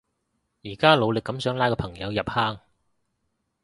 [0.63, 2.59] 而家努力噉想拉個朋友入坑